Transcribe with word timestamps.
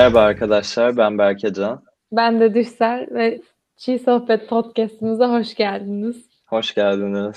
Merhaba 0.00 0.20
arkadaşlar, 0.20 0.96
ben 0.96 1.18
Berkecan. 1.18 1.82
Ben 2.12 2.40
de 2.40 2.54
Düşsel 2.54 3.06
ve 3.10 3.40
Çiğ 3.76 3.98
Sohbet 3.98 4.48
Podcast'ımıza 4.48 5.32
hoş 5.32 5.54
geldiniz. 5.54 6.16
Hoş 6.46 6.74
geldiniz. 6.74 7.34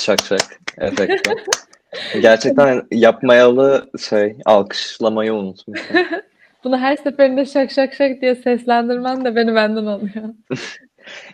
Şak 0.00 0.20
şak 0.22 0.60
efekti. 0.78 1.34
Gerçekten 2.20 2.82
yapmayalı 2.92 3.90
şey, 4.08 4.36
alkışlamayı 4.44 5.34
unutmuşum. 5.34 5.96
Bunu 6.64 6.78
her 6.78 6.96
seferinde 6.96 7.44
şak 7.44 7.70
şak 7.70 7.94
şak 7.94 8.20
diye 8.20 8.34
seslendirmen 8.34 9.24
de 9.24 9.36
beni 9.36 9.54
benden 9.54 9.86
alıyor. 9.86 10.24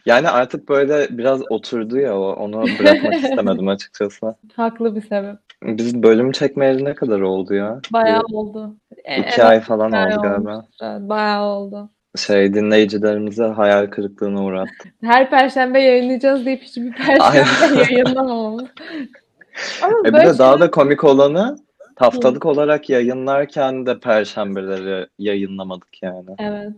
Yani 0.06 0.28
artık 0.28 0.68
böyle 0.68 1.18
biraz 1.18 1.42
oturdu 1.50 1.98
ya 1.98 2.18
o, 2.18 2.32
onu 2.32 2.64
bırakmak 2.78 3.14
istemedim 3.24 3.68
açıkçası. 3.68 4.34
Haklı 4.56 4.96
bir 4.96 5.00
sebep. 5.00 5.36
Biz 5.62 6.02
bölüm 6.02 6.32
çekmeyeli 6.32 6.84
ne 6.84 6.94
kadar 6.94 7.20
oldu 7.20 7.54
ya? 7.54 7.80
Bayağı 7.92 8.22
oldu. 8.32 8.76
E, 9.04 9.20
iki 9.20 9.28
evet, 9.28 9.44
ay 9.44 9.60
falan 9.60 9.92
oldu 9.92 10.22
galiba. 10.22 10.64
Evet, 10.82 11.00
bayağı 11.00 11.42
oldu. 11.44 11.90
Şey 12.16 12.54
dinleyicilerimize 12.54 13.44
hayal 13.44 13.86
kırıklığına 13.86 14.44
uğrattı. 14.44 14.88
Her 15.02 15.30
perşembe 15.30 15.80
yayınlayacağız 15.80 16.46
deyip 16.46 16.62
hiçbir 16.62 16.92
perşembe 16.92 17.92
yayınlamamamız. 17.92 18.64
Ama 19.82 19.98
E 20.04 20.04
bir 20.04 20.12
de 20.12 20.38
daha 20.38 20.52
şeyler- 20.52 20.60
da 20.60 20.70
komik 20.70 21.04
olanı 21.04 21.56
haftalık 21.96 22.46
olarak 22.46 22.90
yayınlarken 22.90 23.86
de 23.86 24.00
perşembeleri 24.00 25.06
yayınlamadık 25.18 26.02
yani. 26.02 26.30
Evet. 26.38 26.72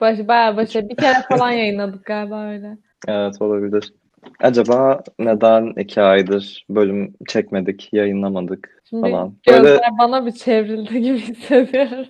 Baş, 0.00 0.28
bayağı 0.28 0.56
başa 0.56 0.88
bir 0.88 0.96
kere 0.96 1.22
falan 1.28 1.50
yayınladık 1.50 2.04
galiba 2.04 2.44
öyle. 2.48 2.78
Evet 3.08 3.42
olabilir. 3.42 3.92
Acaba 4.40 5.02
neden 5.18 5.72
iki 5.76 6.02
aydır 6.02 6.66
bölüm 6.70 7.14
çekmedik, 7.28 7.88
yayınlamadık 7.92 8.82
Şimdi 8.90 9.10
falan. 9.10 9.34
gözler 9.46 9.64
Böyle 9.64 9.80
bana 9.98 10.26
bir 10.26 10.32
çevrildi 10.32 11.00
gibi 11.02 11.18
hissediyorum. 11.28 12.06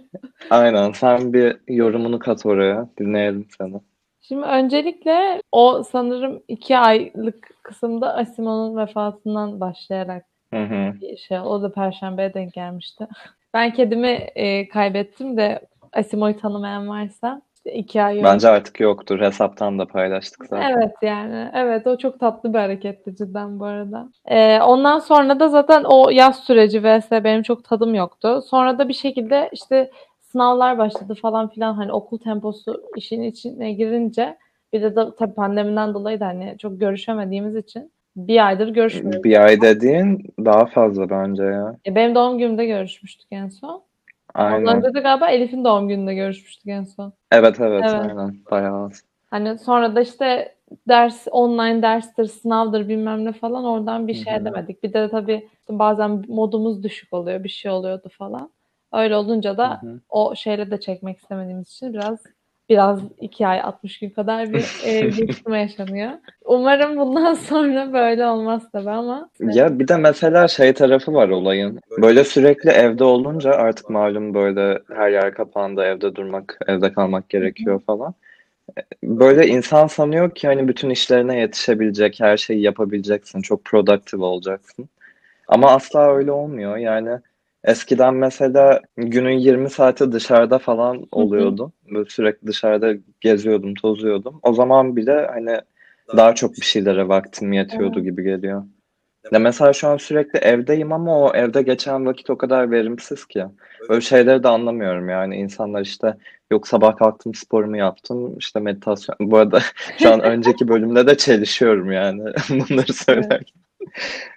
aynen 0.51 0.93
sen 0.93 1.33
bir 1.33 1.57
yorumunu 1.69 2.19
kat 2.19 2.47
oraya. 2.47 2.89
Dinleyelim 3.01 3.47
seni. 3.59 3.81
Şimdi 4.21 4.47
öncelikle 4.47 5.43
o 5.53 5.83
sanırım 5.83 6.43
iki 6.49 6.79
aylık 6.79 7.51
kısımda 7.63 8.15
Asimo'nun 8.15 8.77
vefatından 8.77 9.61
başlayarak 9.61 10.25
Hı 10.55 10.63
hı. 10.63 11.01
bir 11.01 11.17
şey. 11.17 11.41
O 11.41 11.63
da 11.63 11.73
Perşembe'ye 11.73 12.35
denk 12.35 12.53
gelmişti. 12.53 13.07
Ben 13.55 13.73
kedimi 13.73 14.09
e, 14.35 14.69
kaybettim 14.69 15.37
de 15.37 15.61
Asimo'yu 15.93 16.37
tanımayan 16.37 16.89
varsa 16.89 17.43
işte 17.67 17.79
iki 17.79 18.03
ay 18.03 18.15
önce. 18.15 18.25
Bence 18.25 18.49
artık 18.49 18.81
yoktur. 18.81 19.21
Hesaptan 19.21 19.79
da 19.79 19.87
paylaştık 19.87 20.47
zaten. 20.47 20.71
Evet 20.71 20.95
yani. 21.03 21.51
Evet 21.55 21.87
o 21.87 21.99
çok 21.99 22.21
tatlı 22.21 22.55
bir 22.55 22.59
hareketti 22.59 23.17
cidden 23.17 23.61
bu 23.61 23.65
arada. 23.65 24.09
Ee, 24.27 24.61
ondan 24.61 24.99
sonra 24.99 25.41
da 25.41 25.49
zaten 25.49 25.85
o 25.85 26.11
yaz 26.11 26.45
süreci 26.45 26.83
vs 26.85 27.11
benim 27.11 27.43
çok 27.43 27.65
tadım 27.65 27.95
yoktu. 27.95 28.43
Sonra 28.47 28.79
da 28.79 28.89
bir 28.89 28.95
şekilde 28.95 29.49
işte 29.53 29.91
sınavlar 30.21 30.79
başladı 30.79 31.15
falan 31.23 31.49
filan 31.49 31.75
hani 31.75 31.93
okul 31.93 32.19
temposu 32.19 32.83
işin 32.97 33.23
içine 33.23 33.73
girince 33.73 34.37
bir 34.73 34.83
de, 34.83 34.97
de 34.97 35.01
tabii 35.19 35.35
pandemiden 35.35 35.95
dolayı 35.95 36.21
da 36.21 36.27
hani 36.27 36.55
çok 36.59 36.81
görüşemediğimiz 36.81 37.57
için 37.57 37.93
bir 38.17 38.47
aydır 38.47 38.69
görüşmüyoruz. 38.69 39.25
Bir 39.25 39.45
ay 39.45 39.61
dediğin 39.61 40.35
daha 40.45 40.67
fazla 40.67 41.11
bence 41.11 41.43
ya. 41.43 41.77
E, 41.87 41.95
Benim 41.95 42.15
doğum 42.15 42.39
günümde 42.39 42.67
görüşmüştük 42.67 43.29
en 43.31 43.49
son. 43.49 43.83
Ondan 44.37 44.53
Aynen. 44.53 44.77
önce 44.77 44.95
de 44.95 45.01
galiba 45.01 45.29
Elif'in 45.31 45.65
doğum 45.65 45.89
gününde 45.89 46.15
görüşmüştük 46.15 46.69
en 46.69 46.85
son. 46.85 47.13
Evet 47.33 47.61
evet 47.61 47.85
Evet. 47.85 48.01
aynen. 48.11 48.37
Bayağı 48.51 48.85
az. 48.85 49.03
Hani 49.31 49.59
sonra 49.59 49.97
da 49.97 50.01
işte 50.01 50.55
ders, 50.89 51.27
online 51.31 51.83
derstir, 51.83 52.25
sınavdır 52.25 52.89
bilmem 52.89 53.25
ne 53.25 53.33
falan 53.33 53.65
oradan 53.65 54.09
bir 54.09 54.15
şey 54.15 54.33
Hı 54.33 54.37
hı. 54.37 54.41
edemedik. 54.41 54.83
Bir 54.83 54.93
de 54.93 55.09
tabii 55.11 55.49
bazen 55.69 56.25
modumuz 56.29 56.83
düşük 56.83 57.13
oluyor, 57.13 57.45
bir 57.45 57.49
şey 57.49 57.71
oluyordu 57.71 58.09
falan. 58.19 58.51
Öyle 58.93 59.17
olunca 59.17 59.57
da 59.57 59.83
Hı 59.83 59.87
hı. 59.87 60.01
o 60.09 60.35
şeyle 60.35 60.71
de 60.71 60.81
çekmek 60.81 61.19
istemediğimiz 61.19 61.69
için 61.69 61.93
biraz 61.95 62.23
biraz 62.69 63.01
iki 63.21 63.47
ay 63.47 63.61
60 63.61 63.99
gün 63.99 64.11
kadar 64.11 64.53
bir 64.53 64.65
e, 64.85 65.01
geçirme 65.17 65.61
yaşanıyor. 65.61 66.11
Umarım 66.45 66.97
bundan 66.97 67.35
sonra 67.49 67.93
böyle 67.93 68.27
olmaz 68.27 68.63
tabii 68.73 68.91
ama 68.91 69.31
Ya 69.41 69.79
bir 69.79 69.89
de 69.89 69.97
mesela 69.97 70.49
şey 70.49 70.73
tarafı 70.73 71.15
var 71.15 71.29
olayın. 71.29 71.81
Böyle 72.03 72.25
sürekli 72.25 72.71
evde 72.71 73.05
olunca 73.05 73.51
artık 73.51 73.91
malum 73.91 74.35
böyle 74.35 74.79
her 74.95 75.11
yer 75.11 75.35
kapandı, 75.35 75.83
evde 75.83 76.15
durmak, 76.15 76.59
evde 76.67 76.93
kalmak 76.93 77.29
gerekiyor 77.29 77.81
falan. 77.87 78.15
Böyle 79.03 79.47
insan 79.47 79.87
sanıyor 79.87 80.31
ki 80.31 80.47
hani 80.47 80.69
bütün 80.69 80.91
işlerine 80.91 81.39
yetişebilecek, 81.39 82.21
her 82.21 82.37
şeyi 82.37 82.63
yapabileceksin, 82.63 83.43
çok 83.43 83.65
productive 83.65 84.25
olacaksın. 84.25 84.89
Ama 85.49 85.71
asla 85.71 86.15
öyle 86.17 86.33
olmuyor. 86.33 86.77
Yani 86.77 87.11
eskiden 87.67 88.15
mesela 88.15 88.81
günün 88.97 89.39
20 89.39 89.71
saati 89.71 90.13
dışarıda 90.13 90.59
falan 90.59 91.07
oluyordum. 91.13 91.73
Böyle 91.95 92.11
sürekli 92.11 92.47
dışarıda 92.47 92.95
geziyordum, 93.21 93.75
tozuyordum. 93.75 94.41
O 94.43 94.53
zaman 94.53 94.97
bile 94.97 95.27
hani 95.27 95.61
daha 96.17 96.35
çok 96.35 96.57
bir 96.57 96.67
şeylere 96.67 97.09
vaktim 97.09 97.53
yetiyordu 97.53 98.01
gibi 98.01 98.23
geliyor. 98.23 98.63
Ya 99.33 99.39
mesela 99.39 99.73
şu 99.73 99.89
an 99.89 99.97
sürekli 99.97 100.39
evdeyim 100.39 100.93
ama 100.93 101.21
o 101.21 101.35
evde 101.35 101.63
geçen 101.63 102.07
vakit 102.07 102.31
o 102.31 102.39
kadar 102.39 102.71
verimsiz 102.71 103.27
ki. 103.27 103.45
Böyle 103.89 104.01
şeyleri 104.01 104.43
de 104.43 104.49
anlamıyorum 104.49 105.09
yani. 105.09 105.37
İnsanlar 105.37 105.81
işte 105.81 106.17
yok 106.51 106.69
sabah 106.69 106.97
kalktım 106.97 107.35
sporumu 107.35 107.77
yaptım 107.77 108.39
işte 108.39 108.61
meditasyon. 108.61 109.17
Bu 109.21 109.39
arada 109.39 109.61
şu 109.99 110.13
an 110.13 110.21
önceki 110.21 110.69
bölümde 110.69 111.07
de 111.07 111.17
çelişiyorum 111.17 111.93
yani 111.93 112.23
bunları 112.51 112.93
söylerken. 112.93 113.66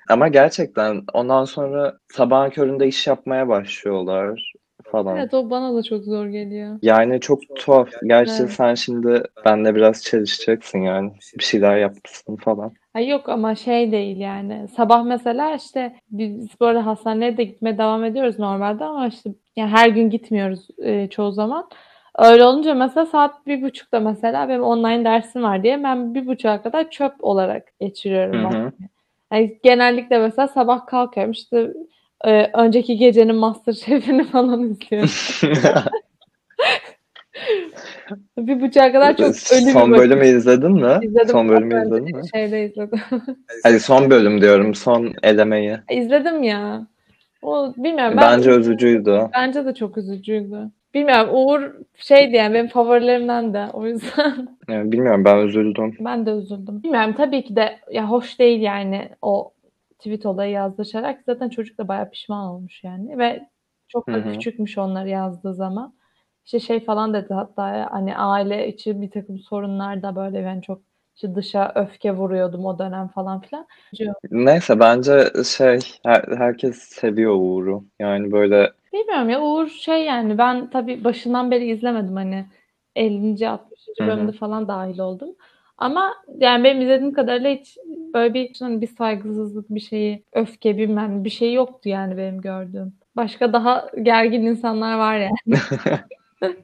Ama 0.10 0.28
gerçekten 0.28 1.02
ondan 1.14 1.46
sonra 1.46 1.98
sabahın 2.12 2.50
köründe 2.50 2.88
iş 2.88 3.08
yapmaya 3.08 3.48
başlıyorlar 3.48 4.54
falan. 4.92 5.18
evet 5.18 5.34
o 5.34 5.50
bana 5.50 5.76
da 5.76 5.84
çok 5.84 6.04
zor 6.04 6.26
geliyor. 6.26 6.80
Yani 6.82 7.20
çok 7.20 7.40
tuhaf. 7.56 7.90
Gerçi 8.04 8.34
Evet. 8.40 8.52
sen 8.52 8.76
şimdi 8.76 9.24
benle 9.46 9.76
biraz 9.76 10.04
çelişeceksin 10.04 10.80
yani. 10.80 11.12
Bir 11.40 11.44
şeyler 11.44 11.78
yapmışsın 11.78 12.36
falan. 12.36 12.74
Ay 12.94 13.08
yok 13.08 13.30
ama 13.30 13.56
şey 13.56 13.92
değil 13.92 14.18
yani. 14.18 14.68
Sabah 14.68 15.04
mesela 15.04 15.56
işte 15.56 15.96
biz 16.12 16.50
böyle 16.62 16.80
hastaneye 16.80 17.38
de 17.38 17.44
gitmeye 17.44 17.78
devam 17.78 18.04
ediyoruz 18.04 18.40
normalde 18.40 18.84
ama 18.84 19.08
işte 19.08 19.30
yani 19.56 19.70
her 19.70 19.90
gün 19.90 20.10
gitmiyoruz 20.10 20.68
e, 20.78 21.08
çoğu 21.08 21.32
zaman. 21.32 21.70
Öyle 22.18 22.44
olunca 22.44 22.74
mesela 22.74 23.06
saat 23.06 23.48
bir 23.48 23.62
buçukta 23.62 24.00
mesela 24.00 24.50
benim 24.50 24.64
online 24.64 25.06
dersim 25.06 25.44
var 25.44 25.64
diye 25.64 25.84
ben 25.84 26.16
bir 26.16 26.28
buçuğa 26.28 26.62
kadar 26.62 26.90
çöp 26.90 27.14
olarak 27.20 27.80
geçiriyorum 27.80 28.54
Hı 28.54 28.58
hı. 28.58 28.72
Yani 29.34 29.60
genellikle 29.64 30.20
mesela 30.20 30.48
sabah 30.48 30.86
kalkıyorum 30.86 31.32
işte 31.32 31.74
e, 32.26 32.52
önceki 32.54 32.98
gecenin 32.98 33.36
Masterchef'ini 33.36 34.24
falan 34.32 34.64
izliyorum. 34.64 35.10
Bir 38.38 38.62
buçuğa 38.62 38.92
kadar 38.92 39.18
çok 39.18 39.28
ölü 39.28 39.72
Son 39.72 39.92
bölümü 39.92 40.28
izledin 40.28 40.72
mi? 40.72 41.00
İzledim. 41.02 41.30
Son 41.30 41.50
bölümü 41.50 41.86
izledin 41.86 42.18
mi? 42.18 42.22
Şeyde 42.34 42.66
izledim. 42.66 43.00
Hayır 43.64 43.80
son 43.80 44.10
bölüm 44.10 44.42
diyorum. 44.42 44.76
Son 44.76 45.14
elemeyi. 45.24 45.78
İzledim 45.92 46.44
ya. 46.44 46.88
O 47.42 47.74
bilmiyorum 47.78 48.18
ben 48.18 48.38
Bence 48.38 48.52
üzücüydü. 48.52 49.22
bence 49.34 49.66
de 49.66 49.74
çok 49.74 49.98
üzücüydü. 49.98 50.72
Bilmiyorum 50.94 51.30
Uğur 51.34 51.62
şeydi 51.96 52.36
yani 52.36 52.54
benim 52.54 52.68
favorilerimden 52.68 53.54
de 53.54 53.68
o 53.74 53.86
yüzden 53.88 54.58
Yani 54.70 54.92
bilmiyorum 54.92 55.26
ben 55.26 55.38
üzüldüm. 55.48 55.96
ben 56.00 56.26
de 56.26 56.32
üzüldüm. 56.32 56.84
Bilmiyorum 56.84 57.14
tabii 57.18 57.44
ki 57.44 57.56
de 57.56 57.80
ya 57.92 58.10
hoş 58.10 58.40
değil 58.40 58.62
yani 58.62 59.10
o 59.22 59.54
tweet 60.00 60.26
olayı 60.26 60.52
yazdırışarak 60.52 61.22
zaten 61.26 61.50
çocuk 61.50 61.78
da 61.78 61.88
bayağı 61.88 62.10
pişman 62.12 62.48
olmuş 62.48 62.84
yani 62.84 63.18
ve 63.18 63.48
çok 63.88 64.08
da 64.08 64.12
Hı 64.12 64.22
hı. 64.22 64.32
küçükmüş 64.32 64.78
onları 64.78 65.10
yazdığı 65.10 65.54
zaman. 65.54 65.94
İşte 66.46 66.60
şey 66.60 66.86
falan 66.86 67.14
dedi 67.14 67.34
hatta 67.34 67.88
hani 67.92 68.18
aile 68.18 68.68
içi 68.68 69.02
bir 69.02 69.12
takım 69.12 69.40
sorunlar 69.40 70.04
da 70.04 70.16
böyle 70.16 70.40
yani 70.40 70.62
çok 70.62 70.82
işte 71.16 71.36
dışa 71.36 71.72
öfke 71.76 72.12
vuruyordum 72.12 72.66
o 72.66 72.80
dönem 72.80 73.08
falan 73.08 73.42
filan. 73.42 73.68
Neyse 74.32 74.80
bence 74.80 75.32
şey 75.46 75.80
her- 76.06 76.38
herkes 76.38 76.78
seviyor 76.78 77.36
Uğur'u. 77.36 77.84
Yani 78.00 78.32
böyle 78.32 78.72
Bilmiyorum 78.94 79.30
ya 79.30 79.42
Uğur 79.42 79.68
şey 79.68 80.06
yani 80.06 80.38
ben 80.38 80.70
tabii 80.70 81.04
başından 81.04 81.52
beri 81.52 81.66
izlemedim 81.72 82.16
hani 82.16 82.46
50. 82.96 83.50
60. 83.50 83.80
Hı 84.00 84.04
hı. 84.04 84.08
bölümde 84.08 84.32
falan 84.32 84.68
dahil 84.68 85.00
oldum. 85.00 85.30
Ama 85.78 86.14
yani 86.38 86.64
benim 86.64 86.82
izlediğim 86.82 87.14
kadarıyla 87.14 87.50
hiç 87.50 87.78
böyle 88.14 88.34
bir 88.34 88.56
hani 88.60 88.82
bir 88.82 88.88
saygısızlık 88.88 89.70
bir 89.70 89.80
şeyi 89.80 90.24
öfke 90.34 90.78
bilmem 90.78 91.24
bir 91.24 91.30
şey 91.30 91.54
yoktu 91.54 91.90
yani 91.90 92.18
benim 92.18 92.42
gördüğüm. 92.42 92.94
Başka 93.16 93.54
daha 93.54 93.90
gergin 94.04 94.42
insanlar 94.46 94.98
var 94.98 95.18
yani. 95.18 95.60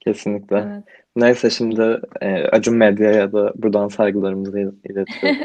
kesinlikle. 0.00 0.56
Evet. 0.56 0.84
Neyse 1.16 1.50
şimdi 1.50 2.00
e, 2.20 2.34
Acun 2.44 2.76
Medya'ya 2.76 3.32
da 3.32 3.52
buradan 3.56 3.88
saygılarımızı 3.88 4.58
il- 4.58 4.90
iletiyoruz. 4.90 5.38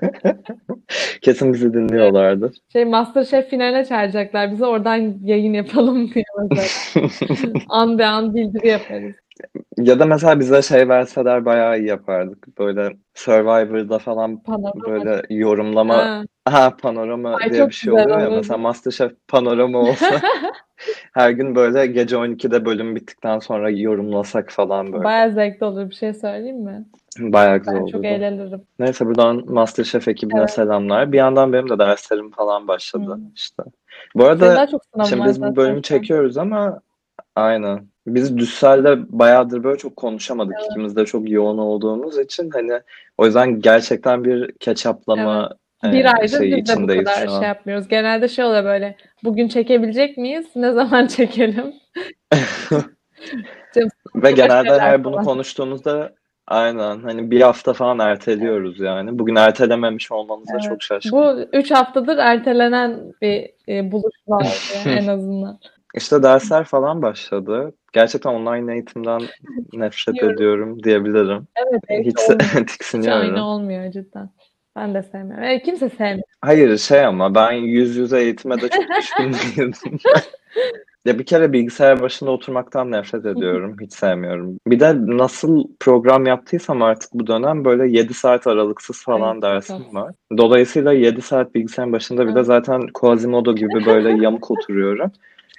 Kesin 1.22 1.52
bizi 1.52 1.74
dinliyorlardır. 1.74 2.56
Şey 2.72 2.84
Masterchef 2.84 3.48
finaline 3.50 3.84
çağıracaklar 3.84 4.52
bizi 4.52 4.64
oradan 4.64 5.14
yayın 5.22 5.52
yapalım 5.52 6.10
diye 6.14 6.24
mesela. 6.50 7.08
An 7.68 7.98
be 7.98 8.06
an 8.06 8.34
bildiri 8.34 8.68
yaparız. 8.68 9.14
Ya 9.76 9.98
da 9.98 10.06
mesela 10.06 10.40
bize 10.40 10.62
şey 10.62 10.88
verseler 10.88 11.44
bayağı 11.44 11.78
iyi 11.78 11.88
yapardık. 11.88 12.58
Böyle 12.58 12.96
Survivor'da 13.14 13.98
falan 13.98 14.42
Panorama. 14.42 14.86
böyle 14.86 15.22
yorumlama 15.30 15.94
Ha. 15.96 16.22
ha 16.44 16.76
panorama 16.82 17.34
Ay, 17.34 17.50
diye 17.52 17.66
bir 17.68 17.72
şey 17.74 17.92
oluyor 17.92 18.08
ya. 18.08 18.16
olurdu. 18.26 18.36
Mesela 18.36 18.58
MasterChef 18.58 19.12
panorama 19.28 19.78
olsa 19.78 20.20
her 21.14 21.30
gün 21.30 21.54
böyle 21.54 21.86
gece 21.86 22.16
12'de 22.16 22.64
bölüm 22.64 22.96
bittikten 22.96 23.38
sonra 23.38 23.70
yorumlasak 23.70 24.50
falan 24.52 24.92
böyle. 24.92 25.04
Bayağı 25.04 25.32
zevkli 25.32 25.66
olur 25.66 25.90
bir 25.90 25.94
şey 25.94 26.14
söyleyeyim 26.14 26.60
mi? 26.64 26.84
Bayağı 27.18 27.58
güzel 27.58 27.76
olurdu. 27.76 27.90
çok 27.90 28.04
eğlenirim. 28.04 28.62
Neyse 28.78 29.06
buradan 29.06 29.42
MasterChef 29.46 30.08
ekibine 30.08 30.40
Evet. 30.40 30.50
selamlar. 30.50 31.12
Bir 31.12 31.18
yandan 31.18 31.52
benim 31.52 31.68
de 31.70 31.78
derslerim 31.78 32.30
falan 32.30 32.68
başladı 32.68 33.10
Hı. 33.10 33.18
işte. 33.34 33.62
Bu 34.14 34.24
arada 34.24 34.66
şimdi 35.08 35.24
biz 35.24 35.36
bu 35.36 35.40
zaten 35.40 35.56
bölümü 35.56 35.76
an. 35.76 35.82
çekiyoruz 35.82 36.38
ama 36.38 36.80
aynen. 37.36 37.86
Biz 38.06 38.38
Düssel'de 38.38 39.18
bayağıdır 39.18 39.64
böyle 39.64 39.78
çok 39.78 39.96
konuşamadık. 39.96 40.56
İkimiz 40.70 40.96
de 40.96 41.04
çok 41.04 41.30
yoğun 41.30 41.58
olduğumuz 41.58 42.18
için 42.18 42.50
hani 42.50 42.80
o 43.18 43.26
yüzden 43.26 43.60
gerçekten 43.60 44.24
bir 44.24 44.52
ketçaplama 44.52 45.50
Bir 45.84 46.04
e, 46.04 46.10
aydır 46.10 46.38
şeyi 46.38 46.56
biz 46.56 46.68
de 46.68 46.82
bu 46.82 46.86
kadar 46.86 47.28
şey 47.28 47.48
yapmıyoruz. 47.48 47.88
Genelde 47.88 48.28
şey 48.28 48.44
oluyor 48.44 48.64
böyle. 48.64 48.96
Bugün 49.24 49.48
çekebilecek 49.48 50.16
miyiz? 50.18 50.46
Ne 50.56 50.72
zaman 50.72 51.06
çekelim? 51.16 51.74
Ve 54.14 54.30
genelde 54.32 54.80
her 54.80 55.04
bunu 55.04 55.16
konuştuğumuzda 55.16 56.12
aynen 56.46 57.00
hani 57.02 57.30
bir 57.30 57.40
hafta 57.40 57.72
falan 57.72 57.98
erteliyoruz 57.98 58.80
yani. 58.80 59.18
Bugün 59.18 59.34
ertelememiş 59.36 60.12
olmamıza 60.12 60.52
Evet. 60.54 60.64
çok 60.68 60.82
şaşkınım. 60.82 61.24
Bu 61.24 61.40
üç 61.58 61.70
haftadır 61.70 62.18
ertelenen 62.18 63.12
bir 63.22 63.50
e, 63.68 63.92
buluşma 63.92 64.40
en 64.86 65.06
azından. 65.06 65.58
İşte 65.94 66.22
dersler 66.22 66.64
falan 66.64 67.02
başladı. 67.02 67.72
Gerçekten 67.92 68.30
online 68.30 68.72
eğitimden 68.72 69.20
nefret 69.72 70.14
Diyorum. 70.14 70.34
ediyorum 70.34 70.82
diyebilirim. 70.82 71.46
Evet, 71.56 71.82
evet, 71.88 72.06
Hiç 72.06 72.18
olmuyor. 72.18 72.40
Hiç 72.62 72.72
tiksiniyorum. 72.72 73.20
aynı 73.20 73.46
olmuyor 73.46 73.92
cidden. 73.92 74.30
Ben 74.76 74.94
de 74.94 75.02
sevmiyorum. 75.02 75.44
E, 75.44 75.62
kimse 75.62 75.88
sevmiyor. 75.88 76.28
Hayır 76.40 76.78
şey 76.78 77.04
ama 77.04 77.34
ben 77.34 77.52
yüz 77.52 77.96
yüze 77.96 78.20
eğitime 78.22 78.60
de 78.60 78.68
çok 78.68 78.84
düşkün 78.98 79.32
değilim. 79.32 79.72
Ya 81.04 81.18
bir 81.18 81.26
kere 81.26 81.52
bilgisayar 81.52 82.02
başında 82.02 82.30
oturmaktan 82.30 82.90
nefret 82.90 83.26
ediyorum. 83.26 83.76
Hiç 83.80 83.92
sevmiyorum. 83.92 84.58
Bir 84.66 84.80
de 84.80 84.94
nasıl 85.06 85.64
program 85.80 86.26
yaptıysam 86.26 86.82
artık 86.82 87.14
bu 87.14 87.26
dönem 87.26 87.64
böyle 87.64 87.98
7 87.98 88.14
saat 88.14 88.46
aralıksız 88.46 89.02
falan 89.04 89.34
Ay, 89.34 89.42
dersim 89.42 89.84
çok. 89.84 89.94
var. 89.94 90.14
Dolayısıyla 90.38 90.92
7 90.92 91.22
saat 91.22 91.54
bilgisayarın 91.54 91.92
başında 91.92 92.22
bir 92.22 92.34
de 92.34 92.38
Evet. 92.38 92.46
zaten 92.46 92.86
Quasimodo 92.94 93.54
gibi 93.54 93.86
böyle 93.86 94.10
yamuk 94.22 94.50
oturuyorum. 94.50 95.12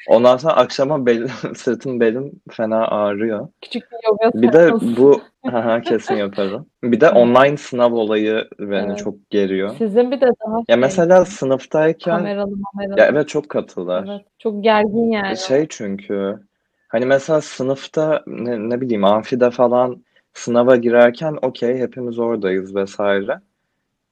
Ondan 0.07 0.37
sonra 0.37 0.53
akşama 0.53 1.05
belim, 1.05 1.29
sırtım 1.55 1.99
belim 1.99 2.31
fena 2.51 2.87
ağrıyor. 2.87 3.47
Küçük 3.61 3.83
bir 3.91 3.97
yoga 4.07 4.41
Bir 4.41 4.53
de 4.53 4.71
bu 4.97 5.21
Haha, 5.51 5.81
kesin 5.81 6.15
yaparım. 6.15 6.65
Bir 6.83 7.01
de 7.01 7.05
Evet. 7.05 7.15
online 7.17 7.57
sınav 7.57 7.91
olayı 7.93 8.47
beni 8.59 8.85
Evet. 8.87 8.97
çok 8.97 9.29
geriyor. 9.29 9.75
Sizin 9.77 10.11
bir 10.11 10.21
de 10.21 10.25
daha 10.45 10.57
Ya 10.57 10.63
şey, 10.69 10.75
mesela 10.75 11.25
sınıftayken 11.25 12.17
kameralı 12.17 12.53
mameralı. 12.73 12.99
ya 12.99 13.05
evet 13.07 13.27
çok 13.29 13.49
katılar. 13.49 14.05
Evet, 14.09 14.25
çok 14.39 14.63
gergin 14.63 15.11
yani. 15.11 15.37
Şey 15.37 15.67
çünkü 15.69 16.39
hani 16.87 17.05
mesela 17.05 17.41
sınıfta 17.41 18.23
ne, 18.27 18.69
ne 18.69 18.81
bileyim 18.81 19.03
amfide 19.05 19.51
falan 19.51 20.03
sınava 20.33 20.75
girerken 20.75 21.37
okey 21.41 21.77
hepimiz 21.77 22.19
oradayız 22.19 22.75
vesaire. 22.75 23.39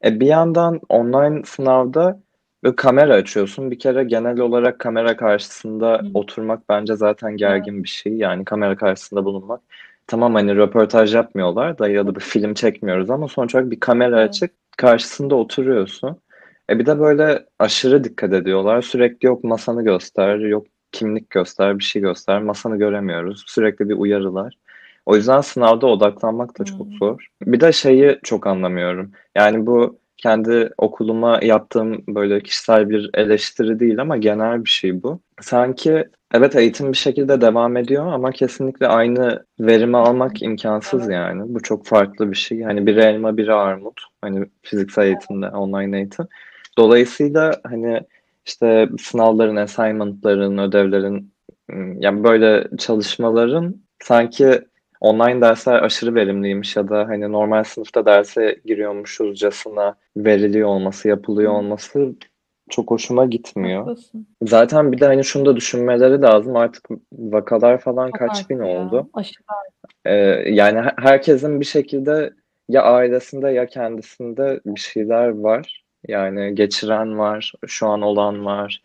E 0.06 0.20
bir 0.20 0.28
yandan 0.28 0.80
online 0.90 1.42
sınavda 1.46 2.20
böyle 2.64 2.76
kamera 2.76 3.14
açıyorsun. 3.14 3.72
Bir 3.72 3.80
kere 3.80 4.04
genel 4.04 4.40
olarak 4.40 4.80
kamera 4.80 5.18
karşısında 5.18 5.94
Hı. 5.98 6.08
oturmak 6.14 6.70
bence 6.70 6.96
zaten 6.96 7.38
gergin 7.38 7.84
bir 7.84 7.90
şey. 7.90 8.14
Yani 8.14 8.46
kamera 8.46 8.76
karşısında 8.76 9.26
bulunmak. 9.26 9.62
Tamam 10.08 10.34
hani 10.36 10.56
röportaj 10.56 11.16
yapmıyorlar 11.16 11.78
da 11.80 11.90
ya 11.90 12.08
da 12.08 12.16
bir 12.16 12.20
film 12.20 12.54
çekmiyoruz 12.54 13.10
ama 13.10 13.28
sonuç 13.28 13.56
olarak 13.56 13.72
bir 13.72 13.80
kamera 13.80 14.20
Evet. 14.22 14.30
açık 14.30 14.52
karşısında 14.78 15.36
oturuyorsun. 15.36 16.18
E 16.70 16.80
bir 16.80 16.86
de 16.86 17.00
böyle 17.00 17.46
aşırı 17.60 18.04
dikkat 18.04 18.34
ediyorlar. 18.34 18.82
Sürekli 18.82 19.26
yok 19.26 19.44
masanı 19.44 19.84
göster, 19.84 20.38
yok 20.40 20.68
kimlik 20.92 21.30
göster, 21.30 21.80
bir 21.80 21.84
şey 21.84 22.02
göster. 22.02 22.42
Masanı 22.42 22.78
göremiyoruz. 22.78 23.44
Sürekli 23.48 23.90
bir 23.90 23.96
uyarılar. 23.96 24.58
O 25.06 25.16
yüzden 25.16 25.42
sınavda 25.42 25.88
odaklanmak 25.88 26.60
da 26.60 26.64
çok 26.66 26.88
Hmm. 26.88 26.98
zor. 27.00 27.28
Bir 27.46 27.60
de 27.60 27.72
şeyi 27.72 28.20
çok 28.24 28.48
anlamıyorum. 28.48 29.12
Yani 29.36 29.66
bu 29.66 30.00
kendi 30.24 30.70
okuluma 30.78 31.40
yaptığım 31.42 32.04
böyle 32.08 32.42
kişisel 32.42 32.90
bir 32.90 33.10
eleştiri 33.14 33.80
değil 33.80 34.02
ama 34.02 34.18
genel 34.18 34.66
bir 34.66 34.70
şey 34.70 35.04
bu. 35.04 35.20
Sanki 35.42 36.08
evet 36.34 36.56
eğitim 36.56 36.92
bir 36.92 36.98
şekilde 36.98 37.42
devam 37.42 37.78
ediyor 37.78 38.08
ama 38.08 38.32
kesinlikle 38.32 38.88
aynı 38.88 39.46
verimi 39.60 39.98
almak 39.98 40.42
imkansız 40.42 41.10
yani. 41.10 41.42
Bu 41.46 41.62
çok 41.62 41.86
farklı 41.86 42.32
bir 42.32 42.36
şey. 42.36 42.62
Hani 42.62 42.86
biri 42.86 43.00
elma 43.00 43.38
biri 43.38 43.54
armut. 43.54 44.02
Hani 44.22 44.46
fiziksel 44.62 45.06
eğitimde, 45.06 45.48
online 45.48 45.98
eğitim. 45.98 46.28
Dolayısıyla 46.78 47.52
hani 47.64 48.02
işte 48.46 48.90
sınavların, 49.00 49.56
assignment'ların, 49.56 50.58
ödevlerin 50.58 51.34
ım, 51.72 52.02
yani 52.02 52.24
böyle 52.24 52.68
çalışmaların 52.78 53.76
sanki 54.04 54.62
online 55.04 55.42
dersler 55.42 55.84
aşırı 55.84 56.16
verimliymiş 56.16 56.76
ya 56.76 56.90
da 56.90 57.08
hani 57.08 57.32
normal 57.32 57.64
sınıfta 57.64 58.06
derse 58.06 58.60
giriyormuşuzcasına 58.66 59.96
veriliyor 60.18 60.68
olması, 60.68 61.08
yapılıyor 61.08 61.52
olması 61.52 62.14
çok 62.70 62.92
hoşuma 62.92 63.26
gitmiyor. 63.26 63.80
Haklısın. 63.80 64.28
Zaten 64.44 64.92
bir 64.92 65.00
de 65.00 65.06
hani 65.06 65.24
şunu 65.24 65.46
da 65.46 65.56
düşünmeleri 65.56 66.22
lazım. 66.22 66.56
Artık 66.56 66.88
vakalar 67.14 67.78
falan 67.78 68.08
Çok 68.08 68.20
kaç 68.20 68.50
bin 68.50 68.64
ya. 68.64 68.66
oldu. 68.66 69.10
Aşırı 69.14 69.44
Ee, 70.06 70.14
yani 70.54 70.82
her- 70.82 70.96
herkesin 70.98 71.60
bir 71.60 71.66
şekilde 71.66 72.34
ya 72.70 72.84
ailesinde 72.84 73.50
ya 73.50 73.66
kendisinde 73.66 74.60
bir 74.66 74.80
şeyler 74.80 75.28
var. 75.30 75.84
Yani 76.08 76.56
geçiren 76.56 77.20
var, 77.20 77.54
şu 77.68 77.88
an 77.88 78.02
olan 78.02 78.46
var, 78.46 78.84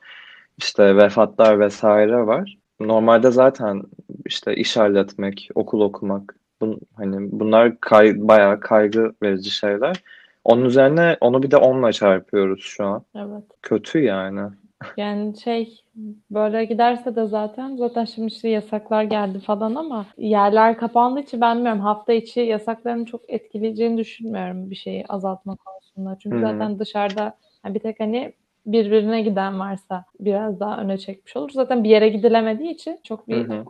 işte 0.58 0.96
vefatlar 0.96 1.60
vesaire 1.60 2.26
var. 2.26 2.58
Normalde 2.80 3.30
zaten 3.30 3.82
işte 4.26 4.56
iş 4.56 4.76
halletmek, 4.76 5.48
okul 5.54 5.80
okumak, 5.80 6.36
bun, 6.60 6.80
hani 6.96 7.28
bunlar 7.32 7.80
kay, 7.80 8.14
bayağı 8.16 8.60
kaygı 8.60 9.12
verici 9.22 9.50
şeyler. 9.50 10.02
Onun 10.44 10.64
üzerine 10.64 11.16
onu 11.20 11.42
bir 11.42 11.50
de 11.50 11.56
onunla 11.56 11.92
çarpıyoruz 11.92 12.62
şu 12.62 12.86
an. 12.86 13.02
Evet. 13.14 13.44
Kötü 13.62 13.98
yani. 13.98 14.40
Yani 14.96 15.38
şey 15.38 15.82
böyle 16.30 16.64
giderse 16.64 17.16
de 17.16 17.26
zaten 17.26 17.76
zaten 17.76 18.04
şimdi 18.04 18.28
işte 18.28 18.48
yasaklar 18.48 19.02
geldi 19.02 19.40
falan 19.40 19.74
ama 19.74 20.06
yerler 20.18 20.76
kapandığı 20.76 21.20
için 21.20 21.40
ben 21.40 21.56
bilmiyorum 21.56 21.80
hafta 21.80 22.12
içi 22.12 22.40
yasakların 22.40 23.04
çok 23.04 23.20
etkileyeceğini 23.28 23.98
düşünmüyorum 23.98 24.70
bir 24.70 24.76
şeyi 24.76 25.04
azaltma 25.08 25.56
konusunda. 25.56 26.18
Çünkü 26.22 26.36
Hı. 26.36 26.40
zaten 26.40 26.78
dışarıda 26.78 27.36
yani 27.64 27.74
bir 27.74 27.80
tek 27.80 28.00
hani 28.00 28.32
birbirine 28.72 29.22
giden 29.22 29.60
varsa 29.60 30.04
biraz 30.20 30.60
daha 30.60 30.80
öne 30.80 30.98
çekmiş 30.98 31.36
olur. 31.36 31.50
Zaten 31.50 31.84
bir 31.84 31.90
yere 31.90 32.08
gidilemediği 32.08 32.70
için 32.70 33.00
çok 33.04 33.28
bir 33.28 33.48
hı. 33.48 33.64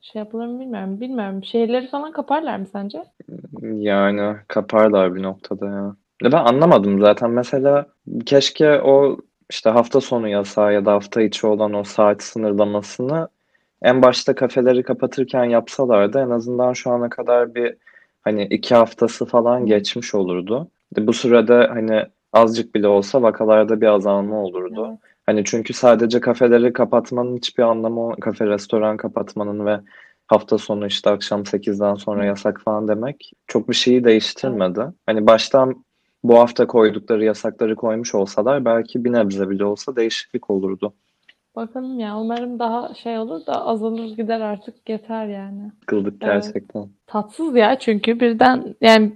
şey 0.00 0.18
yapılır 0.20 0.46
mı 0.46 0.60
bilmiyorum. 0.60 1.00
Bilmiyorum. 1.00 1.44
Şehirleri 1.44 1.86
falan 1.86 2.12
kaparlar 2.12 2.56
mı 2.56 2.66
sence? 2.72 3.04
Yani 3.62 4.36
kaparlar 4.48 5.14
bir 5.14 5.22
noktada 5.22 5.66
ya. 5.66 5.96
Ya 6.22 6.32
ben 6.32 6.44
anlamadım 6.44 7.00
zaten. 7.00 7.30
Mesela 7.30 7.86
keşke 8.26 8.80
o 8.80 9.18
işte 9.50 9.70
hafta 9.70 10.00
sonu 10.00 10.28
yasağı 10.28 10.74
ya 10.74 10.84
da 10.84 10.92
hafta 10.92 11.22
içi 11.22 11.46
olan 11.46 11.72
o 11.72 11.84
saat 11.84 12.22
sınırlamasını 12.22 13.28
en 13.82 14.02
başta 14.02 14.34
kafeleri 14.34 14.82
kapatırken 14.82 15.44
yapsalardı 15.44 16.18
en 16.18 16.30
azından 16.30 16.72
şu 16.72 16.90
ana 16.90 17.08
kadar 17.08 17.54
bir 17.54 17.76
hani 18.22 18.44
iki 18.44 18.74
haftası 18.74 19.26
falan 19.26 19.66
geçmiş 19.66 20.14
olurdu. 20.14 20.68
Bu 20.98 21.12
sürede 21.12 21.66
hani 21.66 22.02
azıcık 22.34 22.74
bile 22.74 22.88
olsa 22.88 23.22
vakalarda 23.22 23.80
bir 23.80 23.86
azalma 23.86 24.36
olurdu. 24.36 24.86
Evet. 24.88 24.98
Hani 25.26 25.44
çünkü 25.44 25.72
sadece 25.72 26.20
kafeleri 26.20 26.72
kapatmanın 26.72 27.36
hiçbir 27.36 27.62
anlamı, 27.62 28.16
kafe 28.20 28.46
restoran 28.46 28.96
kapatmanın 28.96 29.66
ve 29.66 29.80
hafta 30.26 30.58
sonu 30.58 30.86
işte 30.86 31.10
akşam 31.10 31.42
8'den 31.42 31.94
sonra 31.94 32.24
yasak 32.24 32.60
falan 32.60 32.88
demek 32.88 33.32
çok 33.46 33.68
bir 33.68 33.74
şeyi 33.74 34.04
değiştirmedi. 34.04 34.84
Hani 35.06 35.26
baştan 35.26 35.84
bu 36.24 36.38
hafta 36.38 36.66
koydukları 36.66 37.24
yasakları 37.24 37.76
koymuş 37.76 38.14
olsalar 38.14 38.64
belki 38.64 39.04
bir 39.04 39.12
nebze 39.12 39.50
bile 39.50 39.64
olsa 39.64 39.96
değişiklik 39.96 40.50
olurdu. 40.50 40.94
Bakalım 41.56 42.00
ya 42.00 42.18
umarım 42.18 42.58
daha 42.58 42.94
şey 42.94 43.18
olur 43.18 43.46
da 43.46 43.66
azalır 43.66 44.16
gider 44.16 44.40
artık 44.40 44.88
yeter 44.88 45.26
yani. 45.26 45.72
Sıkıldık 45.80 46.14
Evet. 46.20 46.44
gerçekten. 46.44 46.88
Tatsız 47.06 47.56
ya 47.56 47.78
çünkü 47.78 48.20
birden 48.20 48.74
yani 48.80 49.12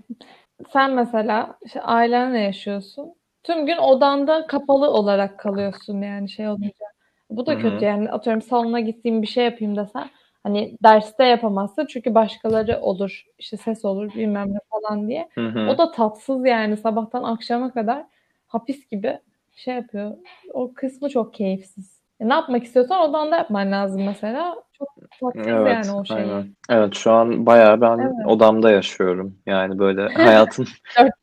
sen 0.73 0.93
mesela 0.95 1.59
işte 1.65 1.83
ailenle 1.83 2.39
yaşıyorsun. 2.39 3.15
Tüm 3.43 3.67
gün 3.67 3.77
odanda 3.77 4.47
kapalı 4.47 4.91
olarak 4.91 5.39
kalıyorsun 5.39 6.03
yani 6.03 6.29
şey 6.31 6.49
olunca. 6.49 6.87
Bu 7.31 7.47
da 7.47 7.53
Hı 7.53 7.57
hı. 7.57 7.61
kötü 7.63 7.85
yani 7.85 8.11
atıyorum 8.11 8.43
salona 8.43 8.81
gittiğim 8.81 9.23
bir 9.23 9.27
şey 9.27 9.45
yapayım 9.45 9.77
desen 9.77 10.11
hani 10.43 10.77
derste 10.83 11.25
yapamazsın 11.25 11.87
çünkü 11.87 12.15
başkaları 12.15 12.81
olur 12.81 13.25
işte 13.39 13.57
ses 13.57 13.85
olur 13.85 14.15
bilmem 14.15 14.55
ne 14.55 14.59
falan 14.71 15.09
diye. 15.09 15.29
Hı 15.35 15.49
hı. 15.49 15.71
O 15.71 15.79
da 15.79 15.93
tatsız 15.93 16.47
yani 16.47 16.77
sabahtan 16.77 17.23
akşama 17.23 17.73
kadar 17.73 18.07
hapis 18.47 18.89
gibi 18.89 19.19
şey 19.57 19.75
yapıyor. 19.75 20.17
O 20.53 20.73
kısmı 20.75 21.09
çok 21.09 21.35
keyifsiz. 21.35 21.98
E, 22.21 22.29
ne 22.29 22.33
yapmak 22.35 22.65
istiyorsan 22.65 23.11
odanda 23.11 23.37
yapman 23.37 23.73
lazım 23.73 24.05
mesela. 24.07 24.57
Çok 24.79 24.89
tatsız 25.21 25.53
Evet, 25.53 25.87
yani 25.87 26.01
o 26.01 26.05
şey. 26.05 26.17
aynen. 26.17 26.57
Evet, 26.71 26.95
şu 26.95 27.13
an 27.13 27.47
bayağı 27.47 27.81
ben 27.81 27.99
Evet. 27.99 28.27
odamda 28.27 28.71
yaşıyorum. 28.71 29.37
Yani 29.47 29.79
böyle 29.79 30.09
hayatım 30.15 30.67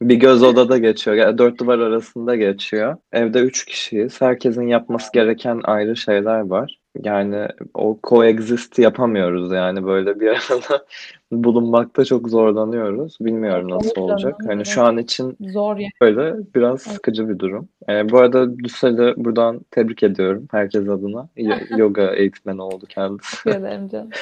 bir 0.02 0.16
göz 0.16 0.44
odada 0.44 0.78
geçiyor. 0.78 1.18
Yani 1.18 1.38
dört 1.38 1.60
duvar 1.60 1.80
arasında 1.80 2.36
geçiyor. 2.36 2.98
Evde 3.12 3.40
üç 3.40 3.66
kişiyiz. 3.66 4.22
Herkesin 4.22 4.68
yapması 4.68 5.12
gereken 5.14 5.62
ayrı 5.64 5.96
şeyler 5.96 6.40
var. 6.40 6.80
Yani 7.04 7.48
o 7.74 8.00
coexist 8.04 8.80
yapamıyoruz 8.80 9.52
yani 9.52 9.86
böyle 9.86 10.20
bir 10.20 10.28
arada 10.28 10.86
bulunmakta 11.32 12.06
çok 12.06 12.30
zorlanıyoruz. 12.30 13.18
Bilmiyorum 13.22 13.70
nasıl 13.72 13.80
Kesinlikle 13.90 14.02
olacak. 14.02 14.36
Hani 14.48 14.66
şu 14.66 14.84
an 14.84 14.98
için 14.98 15.38
Zor 15.42 15.78
yani. 15.78 15.92
böyle 16.02 16.36
biraz 16.56 16.88
Evet. 16.88 16.96
sıkıcı 16.96 17.30
bir 17.30 17.40
durum. 17.40 17.70
Ee, 17.90 18.10
bu 18.10 18.18
arada 18.18 18.58
Düsel'i 18.60 19.14
buradan 19.18 19.62
tebrik 19.72 20.04
ediyorum 20.04 20.48
herkes 20.52 20.90
adına. 20.90 21.28
Yoga 21.78 22.14
eğitmeni 22.16 22.62
oldu 22.62 22.86
kendisi. 22.90 23.44
Teşekkür 23.44 23.66
ederim 23.66 23.90
canım. 23.90 24.10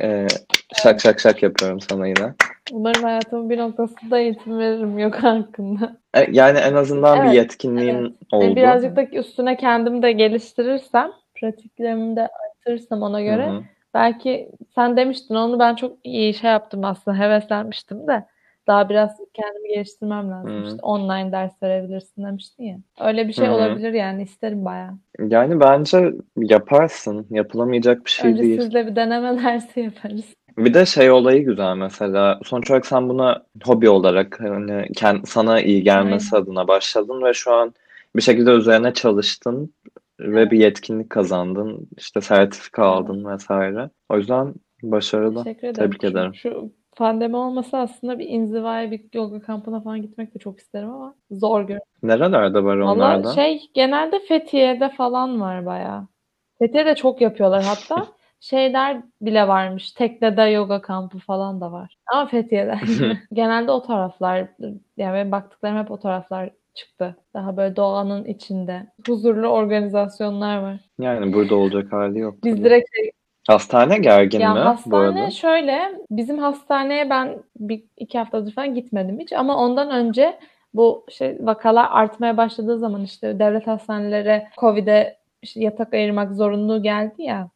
Ee, 0.00 0.26
şak 0.82 1.00
şak 1.00 1.20
şak 1.20 1.42
yapıyorum 1.42 1.80
sana 1.80 2.06
yine. 2.06 2.34
Umarım 2.72 3.02
hayatımın 3.02 3.50
bir 3.50 3.58
noktasında 3.58 4.18
eğitim 4.18 4.58
veririm 4.58 4.98
yoga 4.98 5.22
hakkında. 5.22 5.96
E, 6.14 6.26
Yani 6.32 6.58
en 6.58 6.74
azından 6.74 7.18
bir 7.22 7.26
Evet, 7.26 7.34
yetkinliğin 7.36 7.94
Yani 7.94 8.14
oldu. 8.32 8.56
birazcık 8.56 8.96
da 8.96 9.04
üstüne 9.04 9.56
kendimi 9.56 10.02
de 10.02 10.12
geliştirirsem, 10.12 11.10
pratiklerimi 11.34 12.16
de 12.16 12.20
arttırırsam 12.20 13.02
ona 13.02 13.22
göre 13.22 13.48
hı. 13.48 13.62
Belki 13.98 14.48
sen 14.74 14.96
demiştin 14.96 15.34
onu 15.34 15.58
ben 15.58 15.74
çok 15.74 15.98
iyi 16.04 16.34
şey 16.34 16.50
yaptım 16.50 16.84
aslında 16.84 17.18
heveslenmiştim 17.18 18.06
de 18.06 18.26
daha 18.66 18.88
biraz 18.88 19.10
kendimi 19.34 19.68
geliştirmem 19.68 20.30
lazım. 20.30 20.62
Hı. 20.62 20.66
İşte 20.66 20.78
online 20.82 21.32
ders 21.32 21.62
verebilirsin 21.62 22.24
demiştin 22.24 22.64
ya. 22.64 22.78
Öyle 23.00 23.28
bir 23.28 23.32
şey 23.32 23.46
hı. 23.46 23.52
olabilir 23.52 23.92
yani 23.92 24.22
isterim 24.22 24.64
bayağı. 24.64 24.90
Yani 25.18 25.60
bence 25.60 26.12
yaparsın. 26.36 27.26
Yapılamayacak 27.30 28.04
bir 28.04 28.10
şey 28.10 28.30
Önce 28.30 28.42
değil. 28.42 28.60
sizle 28.60 28.86
bir 28.86 28.96
deneme 28.96 29.42
dersi 29.44 29.80
yaparız. 29.80 30.24
Bir 30.58 30.74
de 30.74 30.86
şey 30.86 31.10
olayı 31.10 31.44
güzel 31.44 31.76
mesela. 31.76 32.40
Sonuç 32.44 32.70
olarak 32.70 32.86
sen 32.86 33.08
buna 33.08 33.42
hobi 33.64 33.88
olarak 33.88 34.40
hani 34.40 34.72
kend- 34.72 35.26
sana 35.26 35.60
iyi 35.60 35.82
gelmesi 35.82 36.36
adına 36.36 36.68
başladın 36.68 37.24
ve 37.24 37.34
şu 37.34 37.54
an 37.54 37.74
bir 38.16 38.22
şekilde 38.22 38.50
üzerine 38.50 38.92
çalıştın 38.92 39.74
ve 40.20 40.50
bir 40.50 40.58
yetkinlik 40.58 41.10
kazandın. 41.10 41.88
İşte 41.96 42.20
sertifika 42.20 42.84
aldın 42.84 43.24
vesaire. 43.24 43.90
O 44.08 44.16
yüzden 44.16 44.54
başarılı. 44.82 45.44
Teşekkür 45.44 45.68
ederim. 45.68 45.90
Tebrik 45.90 46.04
ederim. 46.04 46.34
Şu 46.34 46.72
pandemi 46.96 47.36
olmasa 47.36 47.78
aslında 47.78 48.18
bir 48.18 48.28
inzivaya 48.28 48.90
bir 48.90 49.04
yoga 49.14 49.40
kampına 49.40 49.80
falan 49.80 50.02
gitmek 50.02 50.34
de 50.34 50.38
çok 50.38 50.58
isterim 50.58 50.90
ama 50.90 51.14
zor 51.30 51.60
görünüyor. 51.60 51.86
Nerelerde 52.02 52.64
var 52.64 52.76
Valla 52.76 52.92
onlardan? 52.92 53.32
şey 53.32 53.70
genelde 53.74 54.18
Fethiye'de 54.18 54.88
falan 54.88 55.40
var 55.40 55.66
bayağı. 55.66 56.08
Fethiye'de 56.58 56.94
çok 56.94 57.20
yapıyorlar 57.20 57.64
hatta. 57.64 58.06
Şeyler 58.40 59.02
bile 59.20 59.48
varmış. 59.48 59.92
Tekne'de 59.92 60.42
yoga 60.42 60.80
kampı 60.80 61.18
falan 61.18 61.60
da 61.60 61.72
var. 61.72 61.98
Ama 62.12 62.26
Fethiye'de. 62.26 62.78
Genelde 63.32 63.70
o 63.72 63.82
taraflar 63.82 64.48
yani 64.96 65.14
benim 65.14 65.32
baktıklarım 65.32 65.78
hep 65.78 65.90
o 65.90 65.98
taraflar 65.98 66.50
çıktı. 66.74 67.16
Daha 67.34 67.56
böyle 67.56 67.76
doğanın 67.76 68.24
içinde. 68.24 68.86
Huzurlu 69.06 69.46
organizasyonlar 69.46 70.58
var. 70.58 70.80
Yani 70.98 71.32
burada 71.32 71.54
olacak 71.54 71.92
hali 71.92 72.18
yok 72.18 72.44
Biz 72.44 72.64
direkt 72.64 72.88
şey 72.96 73.10
Hastane 73.48 73.98
gergin 73.98 74.40
Ya 74.40 74.54
mi 74.54 74.60
bu 74.60 74.64
hastane 74.64 75.20
arada? 75.20 75.30
şöyle, 75.30 76.00
bizim 76.10 76.38
hastaneye 76.38 77.10
ben 77.10 77.38
bir 77.60 77.84
iki 77.96 78.18
haftadır 78.18 78.52
falan 78.52 78.74
gitmedim 78.74 79.18
hiç 79.18 79.32
ama 79.32 79.56
ondan 79.56 79.90
önce 79.90 80.38
bu 80.74 81.06
şey 81.10 81.36
vakalar 81.40 81.88
artmaya 81.90 82.36
başladığı 82.36 82.78
zaman 82.78 83.02
işte 83.02 83.38
devlet 83.38 83.66
hastaneleri 83.66 84.42
Covid'e 84.60 85.18
işte 85.42 85.60
yatak 85.60 85.94
ayırmak 85.94 86.34
zorunluluğu 86.34 86.82
geldi 86.82 87.22
ya. 87.22 87.48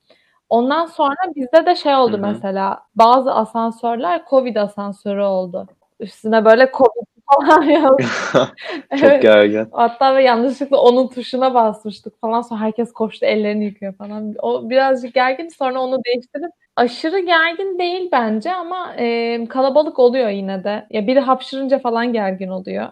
Ondan 0.48 0.86
sonra 0.86 1.16
bizde 1.36 1.66
de 1.66 1.76
şey 1.76 1.94
oldu 1.94 2.12
Hı 2.12 2.16
hı. 2.16 2.20
mesela 2.26 2.82
bazı 2.94 3.34
asansörler 3.34 4.22
Covid 4.30 4.56
asansörü 4.56 5.22
oldu. 5.22 5.66
Üstüne 6.00 6.44
böyle 6.44 6.70
Covid 6.72 7.06
falan 7.26 7.62
yazdı. 7.62 8.04
Çok 9.00 9.22
gergin. 9.22 9.68
Hatta 9.72 10.16
ve 10.16 10.22
yanlışlıkla 10.22 10.80
onun 10.80 11.08
tuşuna 11.08 11.54
basmıştık 11.54 12.20
falan. 12.20 12.42
Sonra 12.42 12.60
herkes 12.60 12.92
koştu 12.92 13.26
ellerini 13.26 13.64
yıkıyor 13.64 13.94
falan. 13.94 14.34
O 14.42 14.70
birazcık 14.70 15.14
gergin. 15.14 15.48
Sonra 15.48 15.80
onu 15.80 16.04
değiştirip 16.04 16.50
aşırı 16.76 17.18
gergin 17.18 17.78
değil 17.78 18.08
bence 18.12 18.52
ama 18.52 18.94
e, 18.98 19.38
kalabalık 19.48 19.98
oluyor 19.98 20.28
yine 20.28 20.64
de. 20.64 20.86
Ya 20.90 21.06
biri 21.06 21.20
hapşırınca 21.20 21.78
falan 21.78 22.12
gergin 22.12 22.48
oluyor. 22.48 22.88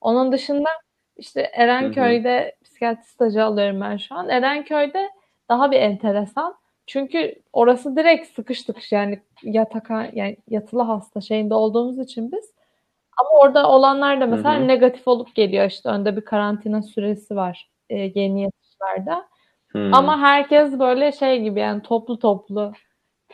Onun 0.00 0.32
dışında 0.32 0.68
işte 1.16 1.40
Erenköy'de 1.40 2.56
psikiyatri 2.64 3.04
stajı 3.04 3.44
alıyorum 3.44 3.80
ben 3.80 3.96
şu 3.96 4.14
an. 4.14 4.28
Erenköy'de 4.28 5.10
daha 5.48 5.70
bir 5.70 5.80
enteresan. 5.80 6.54
Çünkü 6.86 7.34
orası 7.52 7.96
direkt 7.96 8.34
sıkış 8.34 8.62
tıkış 8.62 8.92
yani 8.92 9.20
yataka 9.42 10.10
yani 10.12 10.36
yatılı 10.48 10.82
hasta 10.82 11.20
şeyinde 11.20 11.54
olduğumuz 11.54 11.98
için 11.98 12.32
biz. 12.32 12.52
Ama 13.20 13.40
orada 13.40 13.68
olanlar 13.70 14.20
da 14.20 14.26
mesela 14.26 14.58
Hı 14.58 14.62
hı. 14.62 14.68
negatif 14.68 15.08
olup 15.08 15.34
geliyor 15.34 15.64
işte 15.66 15.88
önde 15.88 16.16
bir 16.16 16.20
karantina 16.24 16.82
süresi 16.82 17.36
var 17.36 17.70
e, 17.90 17.96
yeni 17.98 18.42
yatışlarda. 18.42 19.28
Ama 19.92 20.18
herkes 20.20 20.78
böyle 20.78 21.12
şey 21.12 21.42
gibi 21.42 21.60
yani 21.60 21.82
toplu 21.82 22.18
toplu 22.18 22.72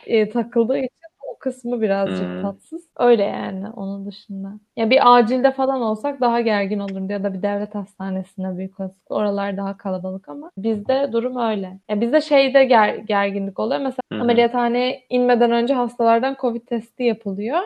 e, 0.05 0.29
takıldığı 0.29 0.77
için 0.77 0.89
o 1.35 1.37
kısmı 1.39 1.81
birazcık 1.81 2.19
Hmm. 2.19 2.41
tatsız. 2.41 2.89
Öyle 2.97 3.23
yani 3.23 3.69
onun 3.69 4.05
dışında. 4.05 4.51
Ya 4.77 4.89
bir 4.89 5.15
acilde 5.17 5.51
falan 5.51 5.81
olsak 5.81 6.21
daha 6.21 6.41
gergin 6.41 6.79
olurum 6.79 7.09
ya 7.09 7.23
da 7.23 7.33
bir 7.33 7.41
devlet 7.41 7.75
hastanesine 7.75 8.57
büyük 8.57 8.79
olasılıkla 8.79 9.15
oralar 9.15 9.57
daha 9.57 9.77
kalabalık 9.77 10.29
ama 10.29 10.51
bizde 10.57 11.09
durum 11.11 11.37
öyle. 11.37 11.79
Ya 11.89 12.01
bizde 12.01 12.21
şeyde 12.21 12.63
ger- 12.67 13.05
gerginlik 13.05 13.59
oluyor. 13.59 13.81
Mesela 13.81 14.01
Hı 14.11 14.15
hı. 14.15 14.21
ameliyathaneye 14.21 15.05
inmeden 15.09 15.51
önce 15.51 15.73
hastalardan 15.73 16.35
Covid 16.41 16.61
testi 16.67 17.03
yapılıyor. 17.03 17.59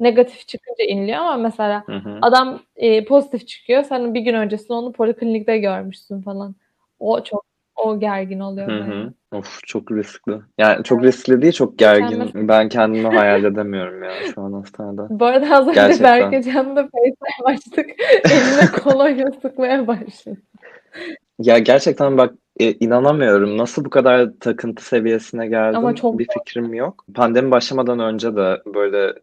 Negatif 0.00 0.48
çıkınca 0.48 0.84
iniliyor 0.84 1.18
ama 1.18 1.36
mesela 1.36 1.82
Hı 1.86 1.96
hı. 1.96 2.18
Adam 2.22 2.60
e, 2.76 3.04
pozitif 3.04 3.48
çıkıyor. 3.48 3.82
Sen 3.82 4.14
bir 4.14 4.20
gün 4.20 4.34
öncesinde 4.34 4.72
onu 4.72 4.92
poliklinikte 4.92 5.58
görmüşsün 5.58 6.22
falan. 6.22 6.54
O 6.98 7.24
çok 7.24 7.44
o 7.76 8.00
gergin 8.00 8.40
oluyor 8.40 8.68
Hı 8.68 8.82
hı. 8.82 9.12
Of 9.32 9.60
çok 9.66 9.92
riskli. 9.92 10.32
Yani 10.58 10.84
çok 10.84 11.04
riskli 11.04 11.42
değil, 11.42 11.52
çok 11.52 11.78
gergin. 11.78 12.24
Geçen 12.24 12.48
Ben 12.48 12.68
kendimi 12.68 13.08
hayal 13.16 13.44
edemiyorum 13.44 14.02
ya 14.02 14.10
şu 14.34 14.40
an 14.40 14.52
hastanede. 14.52 15.02
Bu 15.10 15.26
arada 15.26 15.56
az 15.56 15.68
önce 15.68 15.80
Gerçekten. 15.80 16.32
Berkecan'la 16.32 16.88
FaceTime 16.88 17.44
açtık. 17.44 17.90
Eline 18.24 18.82
kolonya 18.82 19.32
sıkmaya 19.42 19.86
başladı. 19.86 20.36
Ya 21.38 21.58
gerçekten 21.58 22.18
bak 22.18 22.34
e, 22.60 22.72
inanamıyorum. 22.72 23.58
Nasıl 23.58 23.84
bu 23.84 23.90
kadar 23.90 24.30
takıntı 24.40 24.84
seviyesine 24.84 25.46
geldim 25.46 25.78
Ama 25.78 25.94
çok 25.94 26.18
bir 26.18 26.26
fikrim 26.38 26.74
yok. 26.74 27.04
Pandemi 27.14 27.50
başlamadan 27.50 27.98
önce 27.98 28.36
de 28.36 28.62
böyle 28.66 29.14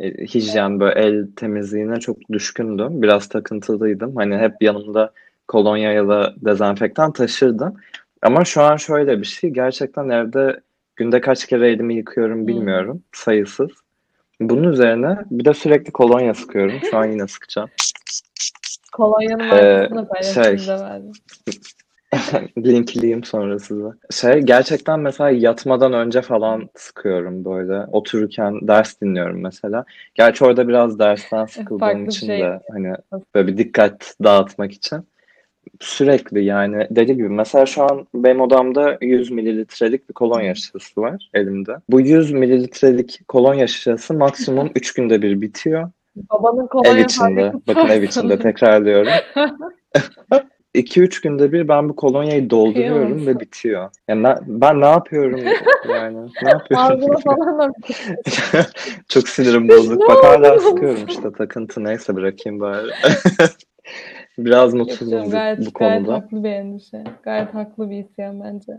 hijyen, 0.00 0.80
böyle 0.80 1.00
el 1.00 1.26
temizliğine 1.36 2.00
çok 2.00 2.16
düşkündüm. 2.32 3.02
Biraz 3.02 3.28
takıntılıydım. 3.28 4.16
Hani 4.16 4.36
hep 4.36 4.62
yanımda 4.62 5.12
kolonya 5.48 5.92
ya 5.92 6.08
da 6.08 6.34
dezenfektan 6.36 7.12
taşırdım. 7.12 7.76
Ama 8.22 8.44
şu 8.44 8.62
an 8.62 8.76
şöyle 8.76 9.20
bir 9.20 9.24
şey. 9.26 9.50
Gerçekten 9.50 10.08
evde 10.08 10.60
günde 10.96 11.20
kaç 11.20 11.46
kere 11.46 11.68
elimi 11.70 11.94
yıkıyorum 11.94 12.38
Hmm. 12.38 12.46
bilmiyorum. 12.46 13.02
Sayısız. 13.12 13.70
Bunun 14.40 14.72
üzerine 14.72 15.18
bir 15.30 15.44
de 15.44 15.54
sürekli 15.54 15.92
kolonya 15.92 16.34
sıkıyorum. 16.34 16.80
Şu 16.90 16.96
an 16.96 17.06
yine 17.06 17.26
sıkacağım. 17.26 17.68
Kolonyanın 18.92 19.40
Ee, 19.44 19.88
markasını 19.88 20.08
paylaştım 20.08 20.58
şey-. 20.58 21.02
Linkleyeyim 22.58 23.24
sonra 23.24 23.58
size. 23.58 23.88
Şey 24.10 24.40
gerçekten 24.40 25.00
mesela 25.00 25.30
yatmadan 25.30 25.92
önce 25.92 26.22
falan 26.22 26.68
sıkıyorum 26.74 27.44
böyle. 27.44 27.86
Otururken 27.92 28.68
ders 28.68 29.00
dinliyorum 29.00 29.40
mesela. 29.40 29.84
Gerçi 30.14 30.44
orada 30.44 30.68
biraz 30.68 30.98
dersten 30.98 31.44
sıkıldığım 31.46 31.78
Farklı 31.78 32.02
için 32.02 32.26
şey. 32.26 32.40
de 32.40 32.60
hani 32.72 32.94
böyle 33.34 33.46
bir 33.46 33.58
dikkat 33.58 34.14
dağıtmak 34.24 34.72
için. 34.72 34.98
Sürekli 35.80 36.44
yani 36.44 36.86
deli 36.90 37.16
gibi. 37.16 37.28
Mesela 37.28 37.66
şu 37.66 37.82
an 37.82 38.06
benim 38.14 38.40
odamda 38.40 38.98
100 39.00 39.30
mililitrelik 39.30 40.08
bir 40.08 40.14
kolonya 40.14 40.54
şişesi 40.54 41.00
var 41.00 41.30
elimde. 41.34 41.76
Bu 41.88 42.00
100 42.00 42.32
mililitrelik 42.32 43.20
kolonya 43.28 43.66
şişesi 43.66 44.12
maksimum 44.12 44.70
3 44.74 44.94
günde 44.94 45.22
bir 45.22 45.40
bitiyor. 45.40 45.90
Babanın 46.16 46.64
Ev 46.64 46.68
kolonya 46.68 47.00
içinde. 47.00 47.50
fabrikası 47.50 47.66
Bakın 47.66 47.88
ev 47.88 48.02
içinde 48.02 48.38
tekrarlıyorum. 48.38 49.12
2-3 50.76 51.22
günde 51.22 51.52
bir 51.52 51.68
ben 51.68 51.88
bu 51.88 51.96
kolonyayı 51.96 52.50
dolduruyorum 52.50 53.12
Kıyamam. 53.12 53.26
ve 53.26 53.40
bitiyor. 53.40 53.90
Yani 54.08 54.24
ben, 54.24 54.38
ben 54.46 54.80
ne 54.80 54.86
yapıyorum 54.86 55.40
yani? 55.88 56.28
Ne 56.42 56.50
yapıyorum? 56.50 57.14
Falan 57.24 57.72
Çok 59.08 59.28
sinirim 59.28 59.68
bozuk. 59.68 60.08
Bak 60.08 60.24
hala 60.24 60.58
sıkıyorum 60.58 61.06
işte 61.08 61.32
takıntı 61.32 61.84
neyse 61.84 62.16
bırakayım 62.16 62.60
bari. 62.60 62.90
Biraz 64.38 64.74
mutsuzum 64.74 65.24
bu, 65.24 65.30
gayet, 65.30 65.58
bu 65.58 65.70
gayet 65.74 66.04
konuda. 66.04 66.14
haklı 66.14 66.44
bir 66.44 66.50
endişe. 66.50 67.04
Gayet 67.22 67.54
haklı 67.54 67.90
bir 67.90 68.04
isyan 68.04 68.40
bence. 68.40 68.72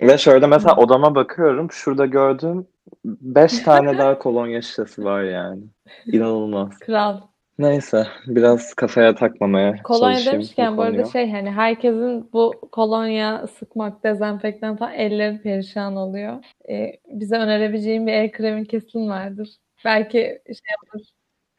Ve 0.00 0.18
şöyle 0.18 0.46
mesela 0.46 0.76
odama 0.76 1.14
bakıyorum. 1.14 1.72
Şurada 1.72 2.06
gördüğüm 2.06 2.66
5 3.04 3.58
tane 3.58 3.98
daha 3.98 4.18
kolonya 4.18 4.62
şişesi 4.62 5.04
var 5.04 5.22
yani. 5.22 5.62
İnanılmaz. 6.06 6.78
Kral. 6.78 7.20
Neyse 7.58 8.06
biraz 8.26 8.74
kafaya 8.74 9.14
takmamaya 9.14 9.82
Kolonya 9.82 10.14
çalışayım 10.14 10.32
demişken 10.40 10.72
bu 10.72 10.76
bu 10.78 10.82
arada 10.82 10.96
konuyu. 10.96 11.12
şey 11.12 11.30
hani 11.30 11.50
herkesin 11.50 12.32
bu 12.32 12.60
kolonya 12.72 13.46
sıkmak, 13.46 14.04
dezenfektan 14.04 14.76
falan 14.76 14.92
elleri 14.94 15.42
perişan 15.42 15.96
oluyor. 15.96 16.44
Ee, 16.70 16.92
bize 17.08 17.36
önerebileceğin 17.36 18.06
bir 18.06 18.12
el 18.12 18.32
kremin 18.32 18.64
kesin 18.64 19.08
vardır. 19.08 19.48
Belki 19.84 20.18
şey 20.46 20.70
yapar. 20.70 21.08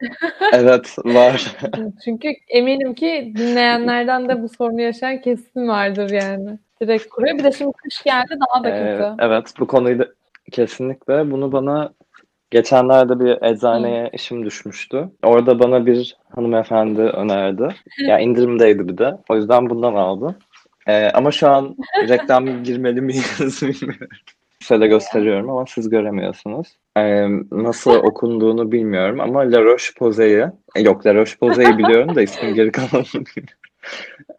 Evet 0.52 0.96
var. 1.04 1.56
Çünkü 2.04 2.28
eminim 2.48 2.94
ki 2.94 3.32
dinleyenlerden 3.36 4.28
de 4.28 4.42
bu 4.42 4.48
sorunu 4.48 4.80
yaşayan 4.80 5.20
kesin 5.20 5.68
vardır 5.68 6.10
yani. 6.10 6.58
Direkt 6.80 7.08
kuruyor. 7.08 7.38
Bir 7.38 7.44
de 7.44 7.52
şimdi 7.52 7.72
kış 7.72 8.02
geldi 8.02 8.38
daha 8.40 8.64
da 8.64 8.68
Ee, 8.68 8.96
kötü. 8.98 9.08
evet 9.18 9.52
bu 9.60 9.66
konuyu 9.66 9.98
da 9.98 10.08
kesinlikle 10.52 11.30
bunu 11.30 11.52
bana 11.52 11.92
geçenlerde 12.54 13.20
bir 13.20 13.42
eczaneye 13.42 14.10
işim 14.12 14.44
düşmüştü. 14.44 15.08
Orada 15.22 15.58
bana 15.58 15.86
bir 15.86 16.16
hanımefendi 16.34 17.00
önerdi. 17.00 17.68
Ya 17.98 18.18
indirimdeydi 18.18 18.88
bir 18.88 18.98
de. 18.98 19.16
O 19.28 19.36
yüzden 19.36 19.70
bundan 19.70 19.94
aldım. 19.94 20.36
Ee, 20.86 21.10
ama 21.10 21.30
şu 21.30 21.48
an 21.48 21.76
reklam 22.08 22.62
girmeli 22.64 23.00
miyiz 23.00 23.62
bilmiyorum. 23.62 24.08
Şöyle 24.60 24.86
gösteriyorum 24.86 25.50
ama 25.50 25.64
siz 25.68 25.88
göremiyorsunuz. 25.90 26.66
Ee, 26.96 27.26
nasıl 27.52 27.94
okunduğunu 28.08 28.72
bilmiyorum 28.72 29.20
ama 29.20 29.40
La 29.40 29.60
Roche-Posay'i 29.60 30.46
yok 30.78 31.06
La 31.06 31.14
Roche-Posay'i 31.14 31.78
biliyorum 31.78 32.14
da 32.14 32.22
ismin 32.22 32.54
geri 32.54 32.72
kalanını 32.72 33.04
bilmiyorum. 33.12 33.58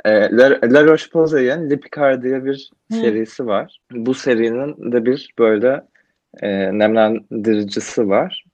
Ee, 0.06 0.12
La, 0.12 0.60
La 0.64 0.84
Roche-Posay'in 0.84 1.70
Lipikar 1.70 2.24
diye 2.24 2.46
bir 2.46 2.70
serisi 2.92 3.48
var. 3.48 3.80
Bu 3.92 4.14
serinin 4.14 4.92
de 4.92 5.06
bir 5.06 5.34
böyle 5.40 5.82
e, 6.42 6.80
nemlendiricisi 6.80 8.10
var. 8.10 8.46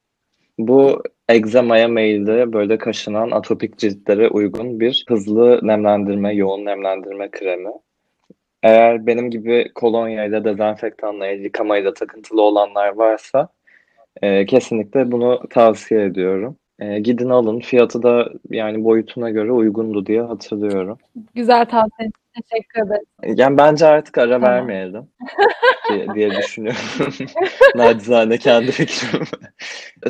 Bu 0.57 1.03
egzamaya 1.29 1.87
meyilli 1.87 2.53
böyle 2.53 2.77
kaşınan 2.77 3.31
atopik 3.31 3.77
ciltlere 3.77 4.29
uygun 4.29 4.79
bir 4.79 5.05
hızlı 5.09 5.59
nemlendirme, 5.63 6.33
yoğun 6.33 6.65
nemlendirme 6.65 7.31
kremi. 7.31 7.71
Eğer 8.63 9.07
benim 9.07 9.31
gibi 9.31 9.71
kolonyayla, 9.75 10.45
dezenfektanla, 10.45 11.27
yıkamayla 11.27 11.93
takıntılı 11.93 12.41
olanlar 12.41 12.95
varsa 12.95 13.47
e, 14.21 14.45
kesinlikle 14.45 15.11
bunu 15.11 15.41
tavsiye 15.49 16.03
ediyorum. 16.03 16.57
E, 16.81 16.99
gidin 16.99 17.29
alın. 17.29 17.59
Fiyatı 17.59 18.03
da 18.03 18.29
yani 18.49 18.83
boyutuna 18.83 19.29
göre 19.29 19.51
uygundu 19.51 20.05
diye 20.05 20.21
hatırlıyorum. 20.21 20.97
Güzel 21.35 21.65
tavsiye 21.65 22.09
teşekkür 22.33 22.85
ederim. 22.85 23.37
Yani 23.39 23.57
bence 23.57 23.85
artık 23.85 24.17
ara 24.17 24.29
Tamam. 24.29 24.49
vermeyelim 24.49 25.07
diye, 25.89 26.07
diye 26.15 26.31
düşünüyorum. 26.31 26.81
Nacizane 27.75 28.37
kendi 28.37 28.71
fikrim. 28.71 29.23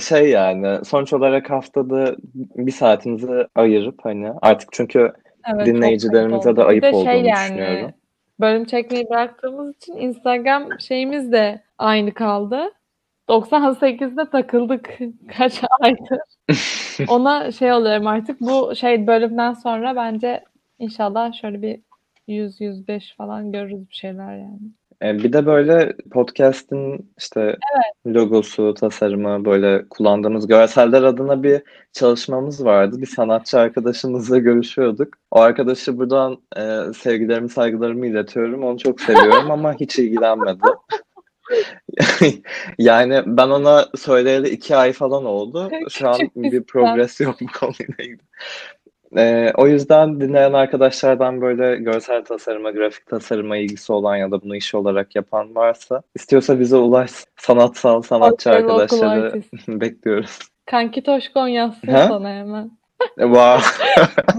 Şey 0.02 0.30
yani 0.30 0.86
sonuç 0.86 1.14
olarak 1.14 1.50
haftada 1.50 2.16
bir 2.36 2.72
saatimizi 2.72 3.48
ayırıp 3.56 4.00
hani 4.06 4.32
artık 4.42 4.70
çünkü 4.72 5.14
Evet, 5.54 5.66
Dinleyicilerimize 5.66 6.56
de 6.56 6.64
ayıp 6.64 6.84
de 6.84 6.92
şey 6.92 7.00
olduğunu 7.00 7.28
yani, 7.28 7.50
düşünüyorum. 7.50 7.92
Bölüm 8.40 8.66
çekmeyi 8.66 9.10
bıraktığımız 9.10 9.76
için 9.76 9.98
Instagram 9.98 10.80
şeyimiz 10.80 11.32
de 11.32 11.64
aynı 11.78 12.14
kaldı. 12.14 12.72
98'de 13.32 14.30
takıldık 14.30 15.00
kaç 15.38 15.62
aydır. 15.80 16.20
Ona 17.08 17.52
şey 17.52 17.74
oluyorum 17.74 18.08
artık 18.08 18.42
bu 18.42 18.76
şey 18.76 19.08
bölümden 19.08 19.54
sonra 19.54 19.96
bence 19.96 20.44
inşallah 20.80 21.34
şöyle 21.34 21.62
bir 21.62 21.80
100-105 22.28 23.16
falan 23.16 23.52
görürüz 23.52 23.90
bir 23.90 23.96
şeyler 23.96 24.38
yani. 24.38 24.60
E, 25.04 25.24
bir 25.24 25.34
de 25.34 25.46
böyle 25.46 25.94
podcast'in 26.12 27.12
işte 27.18 27.58
logosu, 28.08 28.74
tasarımı, 28.74 29.46
böyle 29.46 29.86
kullandığımız 29.90 30.48
görseller 30.48 31.04
adına 31.04 31.44
bir 31.44 31.62
çalışmamız 31.94 32.66
vardı. 32.66 33.02
Bir 33.02 33.06
sanatçı 33.06 33.60
arkadaşımızla 33.60 34.38
görüşüyorduk. 34.38 35.14
O 35.32 35.40
arkadaşı 35.40 35.98
buradan 35.98 36.38
e, 36.58 36.94
sevgilerimi, 36.94 37.50
saygılarımı 37.50 38.08
iletiyorum. 38.08 38.64
Onu 38.64 38.78
çok 38.78 39.02
seviyorum 39.02 39.52
ama 39.52 39.74
hiç 39.74 40.00
ilgilenmedi. 40.00 40.62
Yani 42.78 43.22
ben 43.26 43.50
ona 43.50 43.86
söyleyeli 43.96 44.50
iki 44.50 44.76
ay 44.76 44.94
falan 44.94 45.26
oldu. 45.26 45.70
Şu 45.90 46.10
an 46.10 46.20
bir 46.36 46.64
progres 46.64 47.20
yok 47.20 47.36
bu 47.42 47.46
konuyla 47.60 47.96
ilgili. 48.00 48.22
Ee, 49.18 49.52
o 49.58 49.68
yüzden 49.68 50.22
dinleyen 50.22 50.54
arkadaşlardan 50.54 51.42
böyle 51.42 51.76
görsel 51.76 52.24
tasarıma, 52.24 52.72
grafik 52.72 53.06
tasarıma 53.06 53.58
ilgisi 53.58 53.94
olan 53.94 54.16
ya 54.16 54.32
da 54.32 54.42
bunu 54.42 54.56
iş 54.56 54.76
olarak 54.76 55.16
yapan 55.16 55.56
varsa 55.56 56.02
istiyorsa 56.16 56.60
bize 56.60 56.76
ulaş 56.76 57.12
sanatsal 57.38 58.02
sanatçı 58.02 58.52
arkadaşları 58.52 59.42
bekliyoruz. 59.68 60.40
Kanki 60.66 61.04
Toşkon 61.04 61.48
yazsın 61.48 61.88
Ha? 61.88 62.08
sana 62.08 62.30
hemen. 62.30 62.72
Wow. 63.16 63.62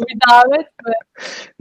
Bir 0.09 0.19
davet 0.31 0.67
mi? 0.87 0.93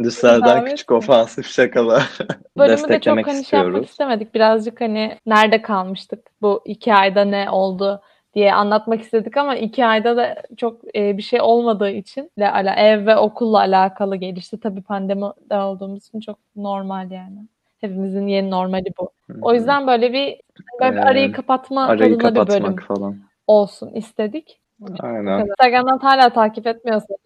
Dışarıdan 0.04 0.58
Davet 0.58 0.70
küçük 0.72 0.90
mi? 0.90 0.96
ofansif 0.98 1.48
şakalar. 1.48 2.18
Bölümü 2.58 2.90
de 2.90 3.00
çok 3.00 3.28
hani 3.28 3.46
şey 3.46 3.60
yapmak 3.60 3.86
istemedik. 3.86 4.34
Birazcık 4.34 4.82
hani 4.82 5.18
nerede 5.26 5.62
kalmıştık 5.62 6.20
bu 6.42 6.62
iki 6.66 6.94
ayda 6.94 7.26
ne 7.26 7.50
oldu 7.50 8.02
diye 8.34 8.54
anlatmak 8.54 9.02
istedik 9.02 9.38
ama 9.38 9.56
iki 9.56 9.86
ayda 9.86 10.18
da 10.18 10.44
çok 10.58 10.96
e, 10.96 11.18
bir 11.18 11.22
şey 11.22 11.42
olmadığı 11.42 11.90
için 11.90 12.32
de 12.40 12.52
ala 12.52 12.76
ev 12.76 13.06
ve 13.06 13.18
okulla 13.18 13.58
alakalı 13.60 14.16
gelişti. 14.16 14.60
Tabii 14.60 14.82
pandemide 14.82 15.56
olduğumuz 15.56 16.08
için 16.08 16.20
çok 16.20 16.38
normal 16.56 17.12
yani. 17.12 17.48
Hepimizin 17.82 18.28
yeni 18.28 18.52
normali 18.52 18.94
bu. 19.00 19.12
O 19.42 19.54
yüzden 19.54 19.88
böyle 19.88 20.14
bir 20.14 20.42
böyle 20.82 20.92
bir 20.92 20.98
Ee, 20.98 21.02
arayı 21.02 21.32
kapatma 21.32 21.86
Arayı 21.86 22.18
tadında 22.18 22.42
bir 22.42 22.48
bölüm 22.50 22.64
kapatmak 22.64 22.84
falan. 22.88 23.18
olsun 23.48 23.90
istedik. 23.94 24.61
Aynen. 25.00 25.40
Instagram'dan 25.40 25.98
hala 25.98 26.30
takip 26.30 26.68
etmiyorsanız 26.68 27.20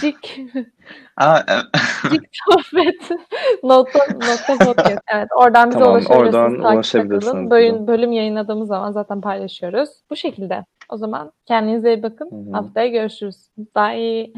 Cik 0.00 0.40
Aa, 1.16 1.38
e- 1.38 1.78
Cik 2.10 2.22
sohbet 2.48 3.10
nokta, 3.62 3.98
nokta 4.12 4.64
podcast. 4.66 5.00
Evet 5.14 5.28
oradan 5.36 5.70
bize 5.70 5.78
Tamam, 5.78 5.94
ulaşabilirsiniz. 5.94 6.34
oradan 6.34 6.74
ulaşabilirsiniz. 6.74 7.50
Bölüm, 7.50 7.86
bölüm 7.86 8.12
yayınladığımız 8.12 8.68
zaman 8.68 8.92
zaten 8.92 9.20
paylaşıyoruz. 9.20 9.90
Bu 10.10 10.16
şekilde. 10.16 10.64
O 10.88 10.96
zaman 10.96 11.32
kendinize 11.46 11.94
iyi 11.94 12.02
bakın. 12.02 12.30
Hı 12.30 12.50
hı. 12.50 12.52
Haftaya 12.52 12.86
görüşürüz. 12.88 13.50
Bye. 13.76 14.32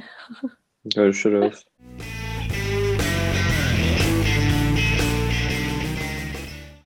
görüşürüz. 0.84 1.64